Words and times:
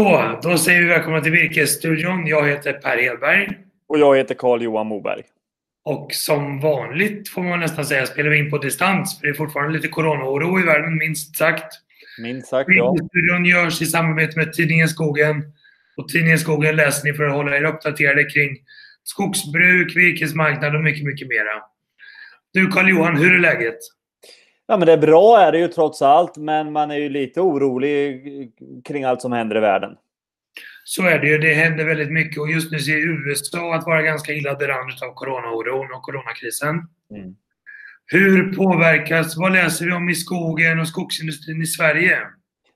Så, 0.00 0.38
då 0.42 0.58
säger 0.58 0.80
vi 0.80 0.88
välkomna 0.88 1.20
till 1.20 1.32
Virkesstudion. 1.32 2.26
Jag 2.26 2.48
heter 2.48 2.72
Per 2.72 2.98
Hedberg. 2.98 3.48
Och 3.88 3.98
jag 3.98 4.16
heter 4.16 4.34
Carl-Johan 4.34 4.86
Moberg. 4.86 5.22
Och 5.84 6.12
som 6.12 6.60
vanligt 6.60 7.28
får 7.28 7.42
man 7.42 7.60
nästan 7.60 7.84
säga 7.84 8.06
spelar 8.06 8.30
vi 8.30 8.38
in 8.38 8.50
på 8.50 8.58
distans. 8.58 9.18
För 9.18 9.26
det 9.26 9.32
är 9.32 9.34
fortfarande 9.34 9.72
lite 9.74 9.88
coronaoro 9.88 10.60
i 10.60 10.62
världen, 10.62 10.98
minst 10.98 11.36
sagt. 11.36 11.72
Minst 12.18 12.48
sagt, 12.48 12.70
ja. 12.72 12.92
Virkesstudion 12.92 13.44
görs 13.44 13.82
i 13.82 13.86
samarbete 13.86 14.38
med 14.38 14.52
tidningen 14.52 14.88
Skogen. 14.88 15.42
Och 15.96 16.08
tidningen 16.08 16.38
Skogen 16.38 16.76
läser 16.76 17.04
ni 17.04 17.14
för 17.14 17.24
att 17.24 17.32
hålla 17.32 17.56
er 17.56 17.64
uppdaterade 17.64 18.24
kring 18.24 18.56
skogsbruk, 19.04 19.96
virkesmarknad 19.96 20.76
och 20.76 20.82
mycket, 20.82 21.04
mycket 21.04 21.28
mera. 21.28 21.62
Du 22.52 22.66
Carl-Johan, 22.66 23.16
hur 23.16 23.34
är 23.34 23.38
läget? 23.38 23.78
Ja, 24.66 24.76
men 24.76 24.86
det 24.86 24.92
är 24.92 24.98
bra 24.98 25.40
är 25.40 25.52
det 25.52 25.58
ju 25.58 25.68
trots 25.68 26.02
allt, 26.02 26.36
men 26.36 26.72
man 26.72 26.90
är 26.90 26.96
ju 26.96 27.08
lite 27.08 27.40
orolig 27.40 28.22
kring 28.84 29.04
allt 29.04 29.22
som 29.22 29.32
händer 29.32 29.56
i 29.56 29.60
världen. 29.60 29.96
Så 30.84 31.02
är 31.02 31.18
det 31.18 31.28
ju. 31.28 31.38
Det 31.38 31.54
händer 31.54 31.84
väldigt 31.84 32.12
mycket 32.12 32.40
och 32.40 32.50
just 32.50 32.72
nu 32.72 32.78
ser 32.78 32.96
USA 32.96 33.74
att 33.74 33.86
vara 33.86 34.02
ganska 34.02 34.32
illa 34.32 34.54
däran 34.54 34.90
av 35.08 35.14
coronaoron 35.14 35.92
och 35.92 36.02
coronakrisen. 36.02 36.74
Mm. 37.10 37.36
Hur 38.06 38.52
påverkas, 38.52 39.36
vad 39.36 39.52
läser 39.52 39.86
vi 39.86 39.92
om 39.92 40.08
i 40.08 40.14
skogen 40.14 40.80
och 40.80 40.88
skogsindustrin 40.88 41.62
i 41.62 41.66
Sverige? 41.66 42.18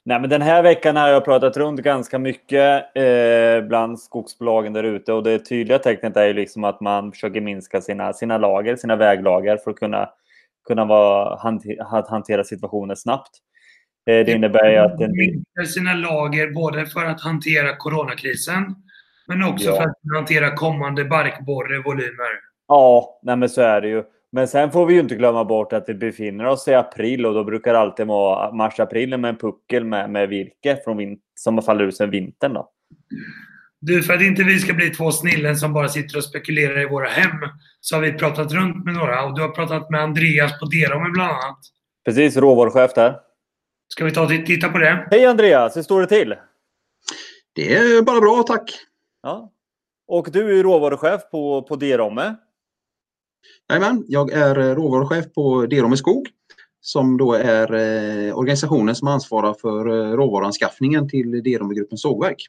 Nej, 0.05 0.21
men 0.21 0.31
den 0.31 0.43
här 0.43 0.63
veckan 0.63 0.97
har 0.97 1.09
jag 1.09 1.25
pratat 1.25 1.57
runt 1.57 1.81
ganska 1.81 2.19
mycket 2.19 2.97
eh, 2.97 3.69
bland 3.69 4.01
skogsbolagen 4.01 4.73
där 4.73 4.83
ute 4.83 5.13
och 5.13 5.23
det 5.23 5.39
tydliga 5.39 5.79
tecknet 5.79 6.17
är 6.17 6.27
ju 6.27 6.33
liksom 6.33 6.65
att 6.65 6.81
man 6.81 7.13
försöker 7.13 7.41
minska 7.41 7.81
sina, 7.81 8.13
sina 8.13 8.39
lager, 8.39 8.77
sina 8.77 8.97
väglager 8.97 9.57
för 9.57 9.71
att 9.71 9.77
kunna 9.77 10.09
kunna 10.71 10.85
vara, 10.85 11.39
hantera 12.09 12.45
situationen 12.45 12.97
snabbt. 12.97 13.31
Eh, 14.11 14.27
det 14.27 14.33
innebär 14.33 14.71
ju 14.71 14.77
att... 14.77 15.01
En... 15.01 15.67
sina 15.67 15.95
lager 15.95 16.51
både 16.51 16.87
för 16.87 17.05
att 17.05 17.21
hantera 17.21 17.77
coronakrisen 17.77 18.75
men 19.27 19.43
också 19.43 19.69
ja. 19.69 19.77
för 19.77 19.83
att 19.83 20.17
hantera 20.17 20.57
kommande 20.57 21.05
barkborrevolymer. 21.05 22.31
Ja, 22.69 23.21
nej 23.23 23.37
men 23.37 23.49
så 23.49 23.61
är 23.61 23.81
det 23.81 23.89
ju. 23.89 24.03
Men 24.33 24.49
sen 24.49 24.71
får 24.71 24.87
vi 24.87 24.95
ju 24.95 25.01
inte 25.01 25.15
glömma 25.15 25.45
bort 25.45 25.73
att 25.73 25.85
vi 25.89 25.95
befinner 25.95 26.47
oss 26.47 26.69
i 26.69 26.75
april 26.75 27.27
och 27.27 27.35
då 27.35 27.45
brukar 27.45 27.73
det 27.73 27.79
alltid 27.79 28.07
vara 28.07 28.53
mars-april 28.53 29.17
med 29.19 29.29
en 29.29 29.37
puckel 29.37 29.85
med, 29.85 30.11
med 30.11 30.29
virke 30.29 30.79
från 30.85 31.17
som 31.35 31.63
faller 31.63 31.85
ut 31.85 31.97
sen 31.97 32.11
vintern. 32.11 32.55
Då. 32.55 32.71
Du, 33.81 34.03
för 34.03 34.15
att 34.15 34.23
inte 34.23 34.43
vi 34.43 34.59
ska 34.59 34.73
bli 34.73 34.91
två 34.91 35.13
snillen 35.13 35.57
som 35.57 35.73
bara 35.73 35.89
sitter 35.89 36.17
och 36.17 36.25
spekulerar 36.25 36.83
i 36.83 36.87
våra 36.87 37.09
hem 37.09 37.37
så 37.81 37.97
har 37.97 38.03
vi 38.03 38.13
pratat 38.13 38.53
runt 38.53 38.85
med 38.85 38.95
några 38.95 39.25
och 39.25 39.37
du 39.37 39.43
har 39.43 39.49
pratat 39.49 39.91
med 39.91 40.01
Andreas 40.01 40.59
på 40.59 40.67
Derome 40.67 41.11
bland 41.11 41.31
annat. 41.31 41.59
Precis, 42.05 42.37
råvaruchef 42.37 42.95
där. 42.95 43.17
Ska 43.89 44.05
vi 44.05 44.11
ta 44.11 44.23
och 44.23 44.29
titta 44.29 44.69
på 44.69 44.79
det? 44.79 45.09
Hej 45.11 45.27
Andreas, 45.27 45.77
hur 45.77 45.83
står 45.83 46.01
det 46.01 46.07
till? 46.07 46.35
Det 47.55 47.75
är 47.75 48.03
bara 48.03 48.21
bra, 48.21 48.43
tack. 48.43 48.71
Ja. 49.23 49.53
Och 50.09 50.29
du 50.33 50.59
är 50.59 50.63
råvaruchef 50.63 51.21
på, 51.31 51.63
på 51.63 51.77
Derome? 51.77 52.37
Jajamän, 53.69 54.05
jag 54.09 54.33
är 54.33 54.75
råvaruchef 54.75 55.33
på 55.35 55.67
Derome 55.67 55.97
Skog 55.97 56.29
som 56.81 57.17
då 57.17 57.33
är 57.33 57.75
eh, 57.75 58.39
organisationen 58.39 58.95
som 58.95 59.09
ansvarar 59.09 59.55
för 59.55 59.89
eh, 59.89 60.17
råvaruanskaffningen 60.17 61.09
till 61.09 61.43
Deromegruppens 61.43 62.03
sågverk. 62.03 62.47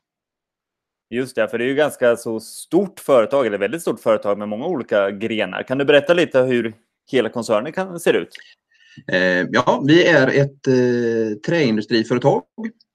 Just 1.12 1.36
det, 1.36 1.48
för 1.48 1.58
det 1.58 1.64
är 1.64 1.68
ju 1.68 1.76
ganska 1.76 2.16
så 2.16 2.40
stort 2.40 3.00
företag, 3.00 3.46
eller 3.48 3.58
väldigt 3.58 3.82
stort 3.82 4.00
företag 4.00 4.38
med 4.38 4.50
många 4.50 4.66
olika 4.66 5.12
grenar. 5.12 5.64
Kan 5.64 5.78
du 5.78 5.86
berätta 5.86 6.14
lite 6.14 6.40
hur 6.40 6.74
hela 7.12 7.30
koncernen 7.30 7.72
kan, 7.72 8.00
ser 8.00 8.14
ut? 8.14 8.30
Eh, 9.08 9.48
ja, 9.52 9.84
vi 9.88 10.08
är 10.08 10.28
ett 10.28 10.68
eh, 10.68 11.38
träindustriföretag, 11.48 12.44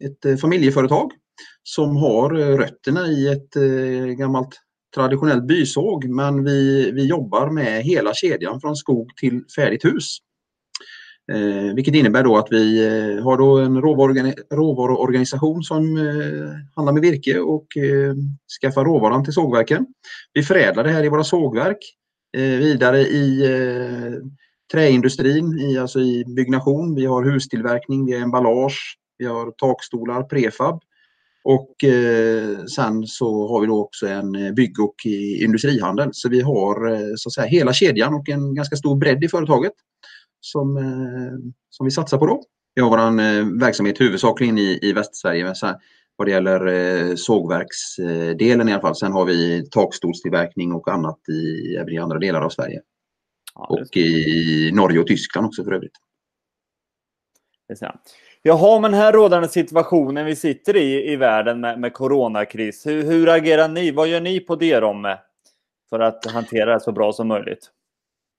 ett 0.04 0.24
eh, 0.24 0.36
familjeföretag 0.36 1.10
som 1.62 1.96
har 1.96 2.38
eh, 2.40 2.58
rötterna 2.58 3.06
i 3.06 3.28
ett 3.28 3.56
eh, 3.56 4.14
gammalt 4.14 4.60
traditionellt 4.94 5.46
bysåg, 5.46 6.04
men 6.08 6.44
vi, 6.44 6.90
vi 6.90 7.06
jobbar 7.06 7.50
med 7.50 7.82
hela 7.82 8.14
kedjan 8.14 8.60
från 8.60 8.76
skog 8.76 9.16
till 9.16 9.44
färdigt 9.56 9.84
hus. 9.84 10.18
Eh, 11.32 11.74
vilket 11.74 11.94
innebär 11.94 12.22
då 12.22 12.36
att 12.36 12.48
vi 12.50 12.86
eh, 12.86 13.24
har 13.24 13.38
då 13.38 13.58
en 13.58 13.80
råvaruorganisation 13.80 15.62
som 15.62 15.96
eh, 15.96 16.48
handlar 16.74 16.92
med 16.92 17.02
virke 17.02 17.38
och 17.38 17.76
eh, 17.76 18.14
skaffar 18.60 18.84
råvaran 18.84 19.24
till 19.24 19.32
sågverken. 19.32 19.86
Vi 20.32 20.42
förädlar 20.42 20.84
det 20.84 20.90
här 20.90 21.04
i 21.04 21.08
våra 21.08 21.24
sågverk, 21.24 21.78
eh, 22.36 22.42
vidare 22.42 23.00
i 23.00 23.44
eh, 23.44 24.12
träindustrin, 24.72 25.58
i, 25.58 25.78
alltså 25.78 26.00
i 26.00 26.24
byggnation. 26.36 26.94
Vi 26.94 27.06
har 27.06 27.24
hustillverkning, 27.24 28.06
vi 28.06 28.12
har 28.12 28.20
emballage, 28.20 28.98
vi 29.18 29.26
har 29.26 29.50
takstolar, 29.50 30.22
prefab. 30.22 30.82
Och 31.44 31.84
eh, 31.84 32.64
sen 32.64 33.06
så 33.06 33.48
har 33.48 33.60
vi 33.60 33.66
då 33.66 33.80
också 33.80 34.06
en 34.06 34.34
eh, 34.34 34.52
bygg 34.52 34.80
och 34.80 34.94
eh, 35.06 35.44
industrihandel. 35.44 36.08
Så 36.12 36.28
vi 36.28 36.40
har 36.40 36.92
eh, 36.92 37.12
så 37.16 37.28
att 37.28 37.32
säga 37.32 37.46
hela 37.46 37.72
kedjan 37.72 38.14
och 38.14 38.28
en 38.28 38.54
ganska 38.54 38.76
stor 38.76 38.96
bredd 38.96 39.24
i 39.24 39.28
företaget 39.28 39.72
som, 40.46 40.76
eh, 40.76 41.52
som 41.70 41.84
vi 41.84 41.90
satsar 41.90 42.18
på 42.18 42.26
då. 42.26 42.42
Vi 42.74 42.82
har 42.82 42.90
vår 42.90 42.98
eh, 42.98 43.60
verksamhet 43.60 44.00
huvudsakligen 44.00 44.58
i, 44.58 44.78
i 44.82 44.92
Västsverige 44.92 45.54
vad 46.16 46.28
det 46.28 46.32
gäller 46.32 46.66
eh, 46.66 47.14
sågverksdelen 47.14 48.68
i 48.68 48.72
alla 48.72 48.80
fall. 48.80 48.96
Sen 48.96 49.12
har 49.12 49.24
vi 49.24 49.68
takstolstillverkning 49.70 50.72
och 50.72 50.88
annat 50.88 51.28
i, 51.28 51.74
även 51.76 51.94
i 51.94 51.98
andra 51.98 52.18
delar 52.18 52.42
av 52.42 52.50
Sverige. 52.50 52.80
Ja, 53.54 53.66
och 53.66 53.96
i 53.96 54.70
Norge 54.74 55.00
och 55.00 55.06
Tyskland 55.06 55.46
också 55.46 55.64
för 55.64 55.72
övrigt. 55.72 55.96
Jaha, 58.42 58.80
men 58.80 58.94
här 58.94 59.12
rådande 59.12 59.48
situationen 59.48 60.26
vi 60.26 60.36
sitter 60.36 60.76
i 60.76 61.12
i 61.12 61.16
världen 61.16 61.60
med, 61.60 61.80
med 61.80 61.94
coronakris. 61.94 62.86
Hur, 62.86 63.02
hur 63.02 63.28
agerar 63.28 63.68
ni? 63.68 63.90
Vad 63.90 64.08
gör 64.08 64.20
ni 64.20 64.40
på 64.40 64.56
Derom 64.56 65.16
för 65.90 66.00
att 66.00 66.26
hantera 66.26 66.74
det 66.74 66.80
så 66.80 66.92
bra 66.92 67.12
som 67.12 67.28
möjligt? 67.28 67.70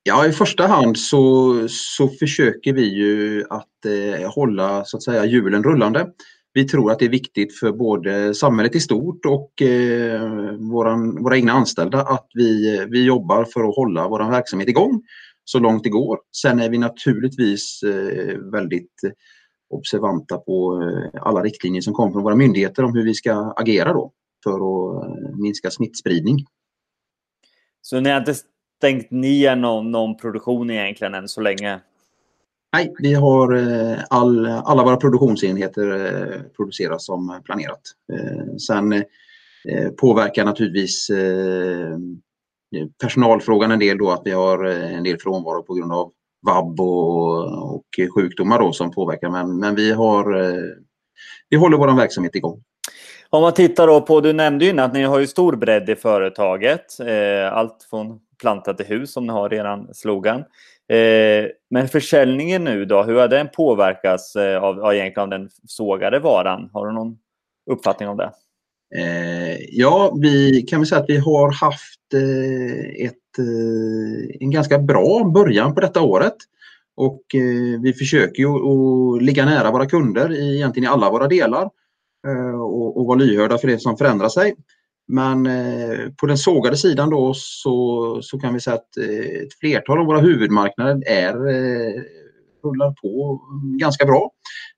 Ja, 0.07 0.27
i 0.27 0.31
första 0.31 0.67
hand 0.67 0.97
så, 0.97 1.53
så 1.69 2.07
försöker 2.07 2.73
vi 2.73 2.95
ju 2.95 3.43
att 3.49 3.85
eh, 3.85 4.31
hålla 4.31 4.85
så 4.85 4.97
att 4.97 5.03
säga 5.03 5.25
hjulen 5.25 5.63
rullande. 5.63 6.07
Vi 6.53 6.67
tror 6.67 6.91
att 6.91 6.99
det 6.99 7.05
är 7.05 7.09
viktigt 7.09 7.59
för 7.59 7.71
både 7.71 8.33
samhället 8.33 8.75
i 8.75 8.79
stort 8.79 9.25
och 9.25 9.61
eh, 9.61 10.21
våran, 10.71 11.23
våra 11.23 11.35
egna 11.35 11.51
anställda 11.51 12.01
att 12.01 12.27
vi, 12.33 12.79
vi 12.89 13.05
jobbar 13.05 13.45
för 13.45 13.69
att 13.69 13.75
hålla 13.75 14.07
vår 14.07 14.31
verksamhet 14.31 14.69
igång 14.69 15.01
så 15.43 15.59
långt 15.59 15.83
det 15.83 15.89
går. 15.89 16.19
Sen 16.41 16.59
är 16.59 16.69
vi 16.69 16.77
naturligtvis 16.77 17.83
eh, 17.83 18.37
väldigt 18.51 19.01
observanta 19.69 20.37
på 20.37 20.83
eh, 20.83 21.21
alla 21.21 21.41
riktlinjer 21.41 21.81
som 21.81 21.93
kommer 21.93 22.11
från 22.11 22.23
våra 22.23 22.35
myndigheter 22.35 22.83
om 22.83 22.95
hur 22.95 23.03
vi 23.03 23.13
ska 23.13 23.53
agera 23.57 23.93
då 23.93 24.11
för 24.43 24.55
att 24.55 25.05
eh, 25.05 25.37
minska 25.37 25.71
smittspridning. 25.71 26.45
Så 27.81 27.99
ni 27.99 28.09
har 28.09 28.21
stängt 28.77 29.11
ner 29.11 29.55
någon, 29.55 29.91
någon 29.91 30.17
produktion 30.17 30.69
egentligen 30.69 31.13
än 31.13 31.27
så 31.27 31.41
länge? 31.41 31.79
Nej, 32.73 32.93
vi 32.99 33.13
har 33.13 33.55
eh, 33.55 33.99
all, 34.09 34.47
alla 34.47 34.83
våra 34.83 34.97
produktionsenheter 34.97 36.05
eh, 36.05 36.41
produceras 36.55 37.05
som 37.05 37.41
planerat. 37.45 37.81
Eh, 38.13 38.55
sen 38.57 39.03
påverkar 40.01 40.45
naturligtvis 40.45 41.11
personalfrågan 43.01 43.71
en 43.71 43.79
del 43.79 43.97
då 43.97 44.11
att 44.11 44.21
vi 44.25 44.31
har 44.31 44.63
en 44.65 45.03
del 45.03 45.19
frånvaro 45.19 45.63
på 45.63 45.73
grund 45.73 45.91
av 45.91 46.11
vab 46.45 46.79
och, 46.79 47.73
och 47.75 47.85
sjukdomar 48.15 48.59
då 48.59 48.73
som 48.73 48.91
påverkar. 48.91 49.29
Men, 49.29 49.59
men 49.59 49.75
vi, 49.75 49.91
har, 49.91 50.53
vi 51.49 51.57
håller 51.57 51.77
vår 51.77 51.97
verksamhet 51.97 52.35
igång. 52.35 52.63
Om 53.29 53.41
man 53.41 53.53
tittar 53.53 53.87
då 53.87 54.01
på, 54.01 54.21
du 54.21 54.33
nämnde 54.33 54.65
ju 54.65 54.79
att 54.79 54.93
ni 54.93 55.03
har 55.03 55.19
ju 55.19 55.27
stor 55.27 55.55
bredd 55.55 55.89
i 55.89 55.95
företaget. 55.95 56.85
allt 57.51 57.87
från 57.89 58.19
planta 58.41 58.73
till 58.73 58.85
hus 58.85 59.13
som 59.13 59.27
ni 59.27 59.33
har 59.33 59.49
redan 59.49 59.93
slogan. 59.93 60.39
Eh, 60.89 61.49
men 61.69 61.87
försäljningen 61.87 62.63
nu 62.63 62.85
då, 62.85 63.03
hur 63.03 63.15
har 63.15 63.27
den 63.27 63.49
påverkats 63.55 64.35
eh, 64.35 64.63
av, 64.63 64.79
av, 64.79 64.93
egentligen 64.93 65.23
av 65.23 65.39
den 65.39 65.49
sågade 65.67 66.19
varan? 66.19 66.69
Har 66.73 66.87
du 66.87 66.93
någon 66.93 67.17
uppfattning 67.71 68.09
om 68.09 68.17
det? 68.17 68.31
Eh, 68.95 69.57
ja, 69.69 70.17
vi 70.21 70.61
kan 70.61 70.79
väl 70.79 70.87
säga 70.87 71.01
att 71.01 71.09
vi 71.09 71.17
har 71.17 71.51
haft 71.51 72.13
eh, 72.13 73.05
ett, 73.05 73.39
eh, 73.39 74.35
en 74.39 74.51
ganska 74.51 74.79
bra 74.79 75.23
början 75.33 75.73
på 75.73 75.81
detta 75.81 76.01
året. 76.01 76.35
Och 76.95 77.35
eh, 77.35 77.81
vi 77.81 77.93
försöker 77.93 78.43
ju 78.43 78.49
att 78.49 79.23
ligga 79.23 79.45
nära 79.45 79.71
våra 79.71 79.85
kunder 79.85 80.31
i, 80.31 80.55
egentligen 80.55 80.89
i 80.89 80.93
alla 80.93 81.09
våra 81.09 81.27
delar 81.27 81.69
eh, 82.27 82.61
och, 82.61 82.97
och 82.97 83.05
vara 83.05 83.17
lyhörda 83.17 83.57
för 83.57 83.67
det 83.67 83.79
som 83.79 83.97
förändrar 83.97 84.29
sig. 84.29 84.55
Men 85.07 85.45
eh, 85.45 86.09
på 86.17 86.25
den 86.25 86.37
sågade 86.37 86.77
sidan 86.77 87.09
då 87.09 87.33
så, 87.35 88.19
så 88.21 88.39
kan 88.39 88.53
vi 88.53 88.59
säga 88.59 88.75
att 88.75 88.97
eh, 88.97 89.41
ett 89.43 89.53
flertal 89.59 89.99
av 89.99 90.05
våra 90.05 90.19
huvudmarknader 90.19 91.03
är, 91.07 91.33
eh, 91.33 92.01
rullar 92.63 92.91
på 93.01 93.41
ganska 93.79 94.05
bra. 94.05 94.31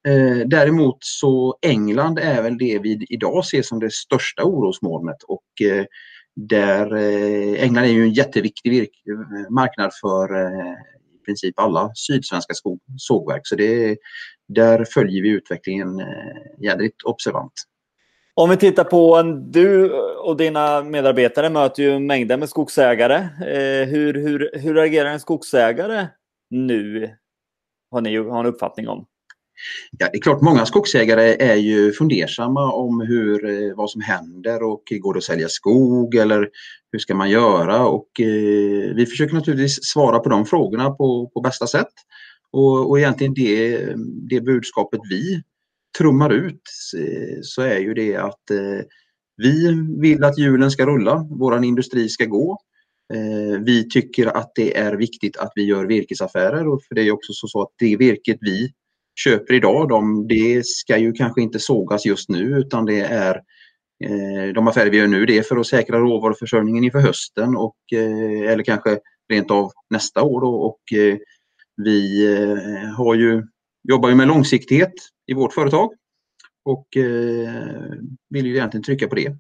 Eh, 0.08 0.48
däremot 0.48 0.98
så 1.00 1.58
England 1.62 2.20
är 2.20 2.42
väl 2.42 2.58
det 2.58 2.80
vi 2.80 3.06
idag 3.10 3.46
ser 3.46 3.62
som 3.62 3.80
det 3.80 3.94
största 3.94 4.44
orosmolnet 4.44 5.24
och 5.28 5.62
eh, 5.62 5.86
där 6.36 6.96
eh, 6.96 7.64
England 7.64 7.84
är 7.84 7.90
ju 7.90 8.04
en 8.04 8.14
jätteviktig 8.14 8.82
eh, 8.82 9.50
marknad 9.50 9.92
för 10.02 10.46
eh, 10.46 10.74
i 11.22 11.26
princip 11.26 11.60
alla 11.60 11.92
sydsvenska 11.96 12.54
skog, 12.54 12.80
sågverk 12.98 13.42
så 13.44 13.56
det, 13.56 13.98
där 14.48 14.86
följer 14.94 15.22
vi 15.22 15.30
utvecklingen 15.30 16.00
eh, 16.00 16.64
jädrigt 16.64 17.04
observant. 17.04 17.54
Om 18.34 18.50
vi 18.50 18.58
tittar 18.58 18.84
på, 18.84 19.22
du 19.52 19.92
och 20.24 20.38
dina 20.38 20.84
medarbetare 20.84 21.50
möter 21.50 21.84
ju 21.84 22.00
mängder 22.00 22.38
med 22.38 22.50
skogsägare. 22.50 23.16
Eh, 23.42 23.88
hur, 23.88 24.14
hur, 24.14 24.52
hur 24.54 24.74
reagerar 24.74 25.10
en 25.10 25.20
skogsägare 25.20 26.08
nu? 26.50 27.10
Har 27.92 28.02
ni 28.02 28.18
har 28.18 28.40
en 28.40 28.46
uppfattning 28.46 28.88
om? 28.88 29.06
Ja, 29.92 30.10
det 30.12 30.18
är 30.18 30.22
klart, 30.22 30.42
många 30.42 30.66
skogsägare 30.66 31.36
är 31.40 31.56
ju 31.56 31.92
fundersamma 31.92 32.74
om 32.74 33.02
hur, 33.02 33.50
eh, 33.50 33.76
vad 33.76 33.90
som 33.90 34.02
händer 34.02 34.64
och 34.64 34.84
går 35.00 35.14
det 35.14 35.18
att 35.18 35.24
sälja 35.24 35.48
skog 35.48 36.16
eller 36.16 36.50
hur 36.92 37.00
ska 37.00 37.16
man 37.16 37.30
göra? 37.30 37.88
Och, 37.88 38.20
eh, 38.20 38.96
vi 38.96 39.06
försöker 39.10 39.36
naturligtvis 39.36 39.80
svara 39.82 40.20
på 40.20 40.30
de 40.30 40.46
frågorna 40.46 40.90
på, 40.90 41.32
på 41.34 41.42
bästa 41.42 41.68
sätt. 41.68 41.94
Och, 42.52 42.90
och 42.90 43.00
egentligen 43.00 43.34
det, 43.34 43.80
det 44.30 44.42
budskapet 44.42 45.00
vi 45.10 45.42
trummar 45.98 46.30
ut 46.30 46.62
eh, 46.98 47.40
så 47.42 47.62
är 47.62 47.80
ju 47.80 47.94
det 47.94 48.16
att 48.16 48.52
eh, 48.52 48.86
vi 49.40 49.84
vill 49.98 50.24
att 50.24 50.38
hjulen 50.38 50.72
ska 50.72 50.86
rulla, 50.86 51.28
vår 51.30 51.64
industri 51.64 52.10
ska 52.10 52.26
gå. 52.26 52.58
Eh, 53.14 53.60
vi 53.60 53.90
tycker 53.90 54.28
att 54.28 54.52
det 54.56 54.78
är 54.78 54.94
viktigt 54.94 55.38
att 55.38 55.52
vi 55.56 55.64
gör 55.64 55.86
virkesaffärer 55.86 56.68
och 56.68 56.84
för 56.84 56.96
det 56.96 57.02
är 57.02 57.12
också 57.12 57.34
så 57.34 57.62
att 57.62 57.70
det 57.80 57.96
virket 57.96 58.38
vi 58.42 58.74
köper 59.24 59.54
idag, 59.54 59.90
de, 59.90 60.28
det 60.28 60.66
ska 60.66 60.98
ju 60.98 61.12
kanske 61.12 61.42
inte 61.42 61.60
sågas 61.60 62.06
just 62.06 62.30
nu 62.30 62.42
utan 62.42 62.86
det 62.86 63.00
är 63.00 63.36
eh, 64.06 64.54
de 64.54 64.68
affärer 64.68 64.90
vi 64.90 64.98
gör 64.98 65.08
nu 65.08 65.26
det 65.26 65.38
är 65.38 65.44
för 65.44 65.58
att 65.58 65.68
säkra 65.68 66.00
råvaruförsörjningen 66.00 66.84
inför 66.84 67.00
hösten 67.00 67.56
och, 67.56 67.78
eh, 67.94 68.52
eller 68.52 68.64
kanske 68.64 69.00
rent 69.30 69.52
av 69.52 69.72
nästa 69.90 70.24
år. 70.24 70.42
Då, 70.42 70.56
och 70.56 70.80
vi 71.84 72.28
har 72.98 73.16
ju, 73.16 73.44
jobbar 73.90 74.10
ju 74.10 74.16
med 74.16 74.28
långsiktighet 74.28 74.94
i 75.28 75.34
vårt 75.34 75.54
företag 75.54 75.90
och 76.70 76.98
eh, 76.98 77.54
vill 78.30 78.46
ju 78.46 78.56
egentligen 78.56 78.84
trycka 78.84 79.08
på 79.08 79.16
det. 79.16 79.36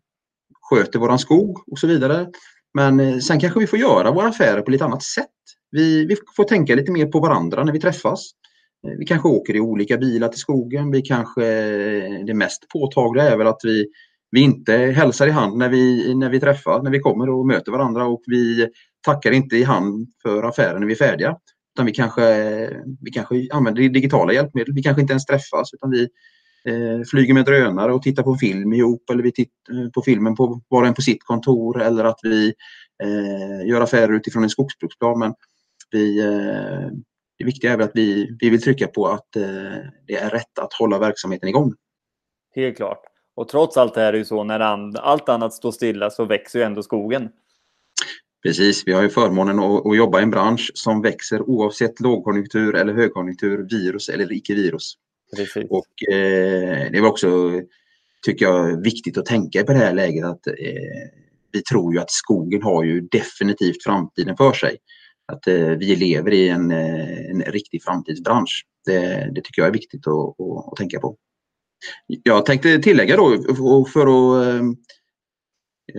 Sköter 0.62 1.00
våran 1.00 1.20
skog 1.20 1.58
och 1.72 1.80
så 1.80 1.88
vidare. 1.88 2.28
Men 2.74 3.00
eh, 3.00 3.18
sen 3.18 3.40
kanske 3.40 3.60
vi 3.60 3.68
får 3.68 3.80
göra 3.80 4.12
våra 4.12 4.28
affärer 4.28 4.62
på 4.62 4.72
lite 4.72 4.86
annat 4.86 5.04
sätt. 5.04 5.26
Vi, 5.72 6.06
vi 6.06 6.16
får 6.36 6.44
tänka 6.44 6.76
lite 6.76 6.92
mer 6.92 7.06
på 7.06 7.20
varandra 7.20 7.64
när 7.64 7.74
vi 7.74 7.80
träffas. 7.80 8.32
Eh, 8.88 8.94
vi 9.00 9.06
kanske 9.06 9.28
åker 9.28 9.56
i 9.56 9.60
olika 9.60 9.98
bilar 9.98 10.28
till 10.28 10.40
skogen. 10.40 10.92
Vi 10.92 11.02
kanske, 11.02 11.46
eh, 11.46 12.26
det 12.26 12.34
mest 12.34 12.70
påtagliga 12.70 13.30
är 13.30 13.38
väl 13.38 13.48
att 13.48 13.62
vi, 13.64 13.88
vi 14.32 14.42
inte 14.42 14.74
hälsar 14.74 15.28
i 15.28 15.32
hand 15.32 15.58
när 15.58 15.70
vi, 15.70 16.16
när 16.16 16.30
vi 16.30 16.40
träffar, 16.40 16.84
när 16.84 16.92
vi 16.92 17.00
kommer 17.00 17.30
och 17.30 17.48
möter 17.48 17.72
varandra 17.72 18.06
och 18.06 18.22
vi 18.26 18.68
tackar 19.06 19.32
inte 19.32 19.58
i 19.58 19.64
hand 19.64 20.08
för 20.24 20.44
affären 20.44 20.80
när 20.80 20.88
vi 20.88 20.94
är 20.94 20.98
färdiga. 20.98 21.38
Utan 21.76 21.86
vi 21.86 21.92
kanske, 21.92 22.24
vi 23.02 23.12
kanske 23.12 23.48
använder 23.52 23.90
digitala 23.90 24.34
hjälpmedel. 24.34 24.74
Vi 24.74 24.84
kanske 24.84 25.02
inte 25.02 25.14
ens 25.14 25.26
träffas 25.26 25.74
utan 25.74 25.92
vi, 25.92 26.08
flyger 27.12 27.34
med 27.34 27.46
drönare 27.46 27.94
och 27.94 28.02
tittar 28.02 28.24
på 28.24 28.36
film 28.36 28.74
ihop 28.74 29.10
eller 29.10 29.24
vi 29.24 29.32
tittar 29.32 29.90
på 29.90 30.02
filmen 30.02 30.36
på 30.36 30.62
var 30.68 30.82
och 30.82 30.88
en 30.88 30.94
på 30.94 31.02
sitt 31.02 31.24
kontor 31.24 31.82
eller 31.82 32.04
att 32.04 32.20
vi 32.24 32.54
eh, 33.04 33.68
gör 33.68 33.82
affärer 33.82 34.14
utifrån 34.14 34.44
en 34.44 34.50
skogsbruksplan. 34.50 35.20
Men 35.20 35.34
vi, 35.92 36.20
eh, 36.20 36.92
det 37.38 37.46
viktiga 37.46 37.74
är 37.74 37.78
väl 37.78 37.86
att 37.86 37.96
vi, 37.96 38.38
vi 38.40 38.50
vill 38.50 38.62
trycka 38.62 38.88
på 38.88 39.08
att 39.08 39.36
eh, 39.36 39.44
det 40.08 40.16
är 40.16 40.30
rätt 40.30 40.60
att 40.60 40.74
hålla 40.74 41.00
verksamheten 41.00 41.50
igång. 41.50 41.74
Helt 42.56 42.78
klart. 42.78 43.02
Och 43.36 43.48
trots 43.48 43.78
allt 43.78 43.98
är 43.98 44.12
det 44.12 44.18
ju 44.18 44.26
så 44.26 44.44
när 44.44 44.60
allt 45.00 45.30
annat 45.30 45.54
står 45.54 45.72
stilla 45.72 46.10
så 46.10 46.26
växer 46.26 46.60
ju 46.60 46.66
ändå 46.66 46.84
skogen. 46.84 47.30
Precis, 48.44 48.84
vi 48.86 48.94
har 48.94 49.02
ju 49.02 49.10
förmånen 49.10 49.60
att, 49.60 49.98
jobba 49.98 50.20
i 50.20 50.24
en 50.24 50.32
bransch 50.32 50.72
som 50.74 51.02
växer 51.02 51.50
oavsett 51.50 52.00
lågkonjunktur 52.00 52.76
eller 52.76 52.94
högkonjunktur, 52.94 53.68
virus 53.70 54.10
eller 54.10 54.34
icke 54.34 54.54
virus. 54.54 54.94
Precis. 55.36 55.68
Och 55.70 56.14
eh, 56.14 56.92
det 56.92 56.98
är 56.98 57.06
också, 57.06 57.62
tycker 58.26 58.46
jag, 58.46 58.84
viktigt 58.84 59.18
att 59.18 59.26
tänka 59.26 59.64
på 59.64 59.72
det 59.72 59.78
här 59.78 59.94
läget 59.94 60.26
att 60.26 60.48
eh, 60.48 60.54
vi 61.52 61.62
tror 61.62 61.94
ju 61.94 62.00
att 62.00 62.12
skogen 62.12 62.64
har 62.64 62.84
ju 62.84 63.02
definitivt 63.02 63.84
framtiden 63.84 64.38
för 64.38 64.54
sig. 64.54 64.78
Att 65.26 65.48
eh, 65.48 65.68
vi 65.68 65.96
lever 65.96 66.34
i 66.34 66.50
en, 66.50 66.72
eh, 66.72 67.30
en 67.30 67.42
riktig 67.42 67.84
framtidsbransch. 67.84 68.66
Det, 68.86 69.32
det 69.36 69.42
tycker 69.42 69.62
jag 69.62 69.68
är 69.68 69.74
viktigt 69.74 70.08
att, 70.08 70.14
att, 70.14 70.72
att, 70.72 70.76
tänka 70.78 71.00
på. 71.00 71.16
Jag 72.24 72.46
tänkte 72.46 72.80
tillägga 72.80 73.18
då 73.18 73.38
för 73.86 74.02
att 74.02 74.48
eh, 74.48 74.66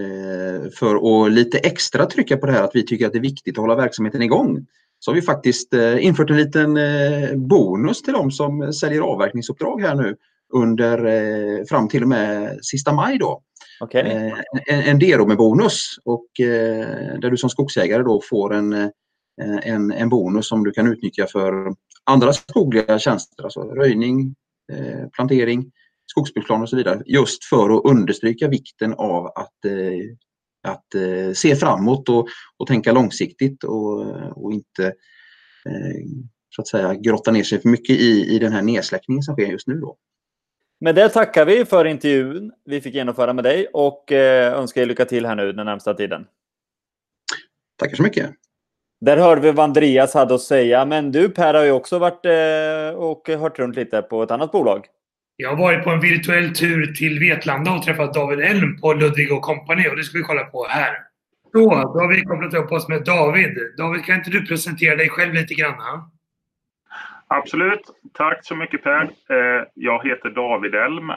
eh, 0.05 0.71
för 0.71 1.25
att 1.27 1.32
lite 1.32 1.59
extra 1.59 2.06
trycka 2.06 2.37
på 2.37 2.47
det 2.47 2.53
här 2.53 2.62
att 2.62 2.75
vi 2.77 2.87
tycker 2.87 3.06
att 3.06 3.12
det 3.12 3.19
är 3.19 3.23
viktigt 3.23 3.59
att 3.59 3.62
hålla 3.62 3.75
verksamheten 3.75 4.23
igång 4.23 4.67
så 5.00 5.11
har 5.11 5.14
vi 5.14 5.23
faktiskt 5.23 5.75
eh, 5.75 6.06
infört 6.06 6.31
en 6.31 6.37
liten 6.37 6.76
eh, 6.76 7.37
bonus 7.37 8.02
till 8.02 8.12
de 8.12 8.31
som 8.31 8.73
säljer 8.73 9.00
avverkningsuppdrag 9.00 9.81
här 9.81 9.94
nu 9.94 10.17
under 10.52 11.05
eh, 11.05 11.64
fram 11.69 11.88
till 11.88 12.02
och 12.02 12.08
med 12.08 12.58
sista 12.62 12.93
maj 12.93 13.19
då. 13.19 13.43
Okay. 13.81 14.32
En, 14.69 14.81
en 14.81 14.99
Dero 14.99 15.26
med 15.26 15.37
bonus 15.37 15.97
och 16.05 16.26
där 17.20 17.31
du 17.31 17.37
som 17.37 17.50
skogsägare 17.50 18.02
då 18.02 18.20
får 18.31 18.55
en, 18.55 18.91
en, 19.62 19.93
en 19.93 20.08
bonus 20.08 20.49
som 20.49 20.64
du 20.64 20.70
kan 20.70 20.87
utnyttja 20.93 21.26
för 21.26 21.75
andra 22.05 22.32
skogliga 22.32 22.99
tjänster, 22.99 23.44
alltså 23.44 23.61
röjning, 23.61 24.35
plantering, 25.12 25.70
skogsbruksplan 26.06 26.62
och 26.62 26.69
så 26.69 26.76
vidare. 26.76 27.03
Just 27.06 27.44
för 27.44 27.70
att 27.70 27.85
understryka 27.85 28.49
vikten 28.49 28.94
av 28.94 29.26
att 29.26 29.58
att 30.62 30.95
eh, 30.95 31.33
se 31.35 31.57
framåt 31.57 32.09
och, 32.09 32.29
och 32.57 32.67
tänka 32.67 32.93
långsiktigt 32.93 33.65
och, 33.65 34.01
och 34.37 34.53
inte 34.53 34.87
eh, 35.67 36.07
så 36.51 36.62
att 36.62 36.69
säga 36.69 36.95
grotta 36.95 37.31
ner 37.31 37.43
sig 37.43 37.61
för 37.61 37.69
mycket 37.69 37.97
i, 37.97 38.35
i 38.35 38.39
den 38.39 38.53
här 38.53 38.62
nedsläckningen 38.62 39.23
som 39.23 39.35
sker 39.35 39.47
just 39.47 39.67
nu. 39.67 39.75
Då. 39.75 39.97
Med 40.81 40.95
det 40.95 41.09
tackar 41.09 41.45
vi 41.45 41.65
för 41.65 41.85
intervjun 41.85 42.53
vi 42.65 42.81
fick 42.81 42.95
genomföra 42.95 43.33
med 43.33 43.45
dig 43.45 43.67
och 43.73 44.12
eh, 44.12 44.53
önskar 44.55 44.83
er 44.83 44.87
lycka 44.87 45.05
till 45.05 45.27
här 45.27 45.37
nu 45.37 45.53
den 45.53 45.67
närmsta 45.67 45.95
tiden. 45.95 46.27
Tackar 47.79 47.97
så 47.97 48.03
mycket. 48.03 48.31
Där 49.01 49.17
hörde 49.17 49.41
vi 49.41 49.53
vad 49.53 49.65
Andreas 49.65 50.15
hade 50.15 50.35
att 50.35 50.41
säga. 50.41 50.85
Men 50.85 51.13
du 51.13 51.29
Per 51.29 51.55
har 51.55 51.65
ju 51.65 51.71
också 51.71 51.99
varit 51.99 52.27
eh, 52.27 52.99
och 52.99 53.29
hört 53.29 53.59
runt 53.59 53.77
lite 53.77 54.03
på 54.03 54.23
ett 54.23 54.31
annat 54.31 54.53
bolag. 54.53 54.87
Jag 55.41 55.51
har 55.51 55.57
varit 55.57 55.85
på 55.85 55.91
en 55.91 56.01
virtuell 56.01 56.55
tur 56.55 56.87
till 56.87 57.19
Vetlanda 57.19 57.73
och 57.73 57.83
träffat 57.83 58.15
David 58.15 58.41
Elm 58.41 58.81
på 58.81 58.93
Ludvig 58.93 59.33
och 59.33 59.43
Company 59.43 59.89
och 59.89 59.97
det 59.97 60.03
ska 60.03 60.19
vi 60.19 60.25
kolla 60.25 60.45
på 60.45 60.67
här. 60.69 60.95
Så, 61.53 61.69
då 61.71 62.01
har 62.01 62.09
vi 62.09 62.23
kopplat 62.23 62.55
upp 62.55 62.73
oss 62.73 62.89
med 62.89 63.05
David. 63.05 63.59
David, 63.79 64.05
kan 64.05 64.17
inte 64.17 64.31
du 64.31 64.47
presentera 64.47 64.97
dig 64.97 65.09
själv 65.09 65.35
lite 65.35 65.55
grann? 65.55 65.75
Absolut. 67.27 67.83
Tack 68.15 68.39
så 68.43 68.57
mycket 68.57 68.83
Per. 68.83 69.03
Eh, 69.03 69.65
jag 69.75 70.07
heter 70.07 70.31
David 70.31 70.75
Elm. 70.75 71.13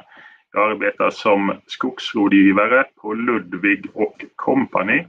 Jag 0.51 0.71
arbetar 0.71 1.09
som 1.09 1.53
skogsrådgivare 1.67 2.85
på 3.01 3.13
Ludvig 3.13 3.85
och 3.93 4.25
Company. 4.35 5.05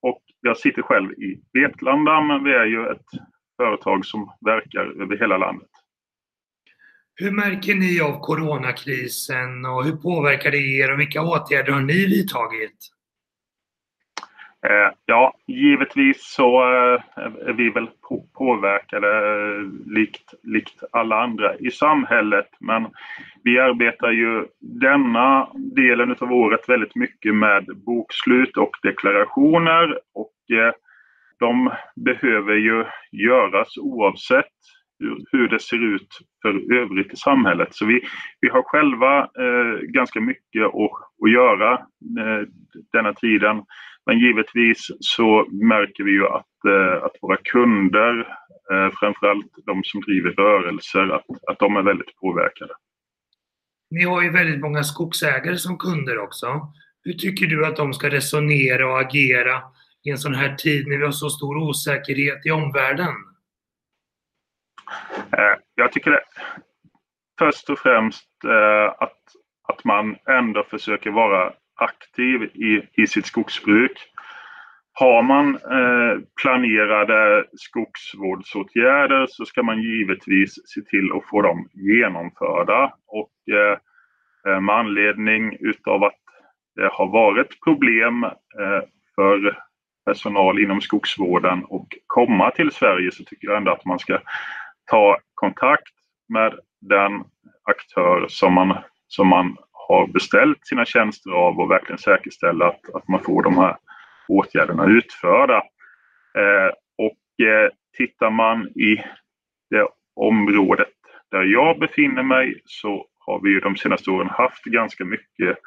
Och 0.00 0.22
jag 0.40 0.56
sitter 0.56 0.82
själv 0.82 1.12
i 1.12 1.40
Vetlanda, 1.52 2.20
men 2.20 2.44
vi 2.44 2.52
är 2.52 2.66
ju 2.66 2.86
ett 2.86 3.06
företag 3.56 4.06
som 4.06 4.32
verkar 4.40 5.02
över 5.02 5.18
hela 5.18 5.36
landet. 5.36 5.68
Hur 7.20 7.30
märker 7.30 7.74
ni 7.74 8.00
av 8.00 8.20
coronakrisen 8.20 9.64
och 9.64 9.84
hur 9.84 9.96
påverkar 9.96 10.50
det 10.50 10.58
er 10.58 10.92
och 10.92 11.00
vilka 11.00 11.22
åtgärder 11.22 11.72
har 11.72 11.80
ni 11.80 12.06
vidtagit? 12.06 12.78
Eh, 14.66 14.92
ja, 15.06 15.34
givetvis 15.46 16.16
så 16.34 16.62
eh, 16.62 17.00
är 17.48 17.52
vi 17.52 17.70
väl 17.70 17.88
påverkade 18.38 19.08
eh, 19.08 19.62
likt, 19.86 20.34
likt 20.42 20.82
alla 20.92 21.22
andra 21.22 21.56
i 21.56 21.70
samhället. 21.70 22.48
Men 22.60 22.86
vi 23.44 23.58
arbetar 23.58 24.10
ju 24.10 24.46
denna 24.60 25.48
delen 25.54 26.16
av 26.20 26.32
året 26.32 26.68
väldigt 26.68 26.94
mycket 26.94 27.34
med 27.34 27.66
bokslut 27.86 28.56
och 28.56 28.76
deklarationer. 28.82 29.98
Och 30.14 30.34
de 31.38 31.70
behöver 31.96 32.54
ju 32.54 32.84
göras 33.12 33.76
oavsett 33.78 34.54
hur 35.32 35.48
det 35.48 35.60
ser 35.60 35.94
ut 35.94 36.08
för 36.42 36.74
övrigt 36.74 37.12
i 37.12 37.16
samhället. 37.16 37.68
Så 37.70 37.86
vi, 37.86 38.00
vi 38.40 38.48
har 38.48 38.62
själva 38.62 39.20
eh, 39.20 39.80
ganska 39.80 40.20
mycket 40.20 40.64
att, 40.64 40.74
att 41.24 41.32
göra 41.32 41.72
eh, 42.18 42.48
denna 42.92 43.12
tiden. 43.12 43.62
Men 44.06 44.18
givetvis 44.18 44.86
så 45.00 45.46
märker 45.50 46.04
vi 46.04 46.10
ju 46.10 46.26
att, 46.26 46.64
eh, 46.68 47.04
att 47.04 47.12
våra 47.22 47.36
kunder, 47.36 48.18
eh, 48.72 48.90
framförallt 49.00 49.46
de 49.66 49.84
som 49.84 50.00
driver 50.00 50.30
rörelser, 50.30 51.08
att, 51.08 51.24
att 51.50 51.58
de 51.58 51.76
är 51.76 51.82
väldigt 51.82 52.16
påverkade. 52.16 52.72
Ni 53.90 54.04
har 54.04 54.22
ju 54.22 54.30
väldigt 54.30 54.60
många 54.60 54.82
skogsägare 54.82 55.56
som 55.56 55.78
kunder 55.78 56.18
också. 56.18 56.46
Hur 57.04 57.12
tycker 57.12 57.46
du 57.46 57.66
att 57.66 57.76
de 57.76 57.92
ska 57.92 58.08
resonera 58.10 58.92
och 58.92 59.00
agera 59.00 59.62
i 60.04 60.10
en 60.10 60.18
sån 60.18 60.34
här 60.34 60.54
tid 60.54 60.88
när 60.88 60.96
vi 60.96 61.04
har 61.04 61.10
så 61.10 61.30
stor 61.30 61.56
osäkerhet 61.56 62.46
i 62.46 62.50
omvärlden? 62.50 63.14
Eh, 65.32 65.54
jag 65.74 65.92
tycker 65.92 66.10
det, 66.10 66.20
först 67.38 67.70
och 67.70 67.78
främst 67.78 68.44
eh, 68.44 68.94
att, 68.98 69.18
att 69.68 69.84
man 69.84 70.16
ändå 70.28 70.64
försöker 70.64 71.10
vara 71.10 71.52
aktiv 71.74 72.42
i, 72.42 72.82
i 73.02 73.06
sitt 73.06 73.26
skogsbruk. 73.26 74.12
Har 74.92 75.22
man 75.22 75.54
eh, 75.54 76.20
planerade 76.42 77.44
skogsvårdsåtgärder 77.56 79.26
så 79.30 79.44
ska 79.44 79.62
man 79.62 79.82
givetvis 79.82 80.54
se 80.64 80.80
till 80.80 81.12
att 81.12 81.28
få 81.28 81.42
dem 81.42 81.68
genomförda. 81.72 82.94
Och, 83.06 83.54
eh, 83.54 83.78
med 84.60 84.74
anledning 84.74 85.56
utav 85.60 86.04
att 86.04 86.18
det 86.76 86.88
har 86.92 87.06
varit 87.06 87.64
problem 87.64 88.26
för 89.14 89.58
personal 90.08 90.58
inom 90.58 90.80
skogsvården 90.80 91.64
och 91.64 91.86
komma 92.06 92.50
till 92.50 92.70
Sverige 92.70 93.10
så 93.12 93.24
tycker 93.24 93.48
jag 93.48 93.56
ändå 93.56 93.72
att 93.72 93.84
man 93.84 93.98
ska 93.98 94.18
ta 94.90 95.18
kontakt 95.34 95.92
med 96.28 96.58
den 96.80 97.24
aktör 97.64 98.26
som 98.28 98.54
man, 98.54 98.78
som 99.08 99.28
man 99.28 99.56
har 99.72 100.06
beställt 100.06 100.66
sina 100.66 100.84
tjänster 100.84 101.30
av 101.30 101.60
och 101.60 101.70
verkligen 101.70 101.98
säkerställa 101.98 102.66
att, 102.66 102.94
att 102.94 103.08
man 103.08 103.20
får 103.20 103.42
de 103.42 103.56
här 103.56 103.76
åtgärderna 104.28 104.86
utförda. 104.86 105.56
Eh, 106.38 106.70
och 106.98 107.16
eh, 107.46 107.70
tittar 107.96 108.30
man 108.30 108.68
i 108.68 108.96
det 109.70 109.88
området 110.16 110.88
där 111.30 111.42
jag 111.42 111.78
befinner 111.78 112.22
mig 112.22 112.60
så 112.64 113.06
har 113.18 113.40
vi 113.40 113.50
ju 113.50 113.60
de 113.60 113.76
senaste 113.76 114.10
åren 114.10 114.30
haft 114.30 114.64
ganska 114.64 115.04
mycket 115.04 115.58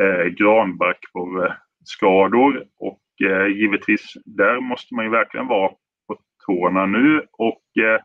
eh, 0.00 0.24
granbarkborreskador 0.24 2.64
och 2.78 3.00
eh, 3.30 3.46
givetvis 3.46 4.12
där 4.24 4.60
måste 4.60 4.94
man 4.94 5.04
ju 5.04 5.10
verkligen 5.10 5.46
vara 5.46 5.68
på 6.08 6.16
tårna 6.46 6.86
nu 6.86 7.26
och 7.32 7.82
eh, 7.82 8.00